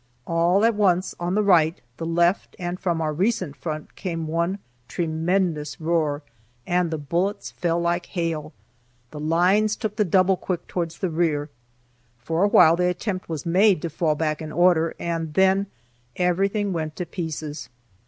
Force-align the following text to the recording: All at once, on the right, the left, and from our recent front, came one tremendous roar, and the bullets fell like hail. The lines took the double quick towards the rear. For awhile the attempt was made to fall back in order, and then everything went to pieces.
All 0.25 0.65
at 0.65 0.73
once, 0.73 1.13
on 1.19 1.35
the 1.35 1.43
right, 1.43 1.79
the 1.97 2.07
left, 2.07 2.55
and 2.57 2.79
from 2.79 3.01
our 3.01 3.13
recent 3.13 3.55
front, 3.55 3.95
came 3.95 4.25
one 4.25 4.57
tremendous 4.87 5.79
roar, 5.79 6.23
and 6.65 6.89
the 6.89 6.97
bullets 6.97 7.51
fell 7.51 7.79
like 7.79 8.07
hail. 8.07 8.51
The 9.11 9.19
lines 9.19 9.75
took 9.75 9.97
the 9.97 10.03
double 10.03 10.37
quick 10.37 10.65
towards 10.67 10.97
the 10.97 11.11
rear. 11.11 11.51
For 12.17 12.41
awhile 12.43 12.75
the 12.75 12.87
attempt 12.89 13.29
was 13.29 13.45
made 13.45 13.79
to 13.83 13.91
fall 13.91 14.15
back 14.15 14.41
in 14.41 14.51
order, 14.51 14.95
and 14.99 15.35
then 15.35 15.67
everything 16.15 16.73
went 16.73 16.95
to 16.95 17.05
pieces. 17.05 17.69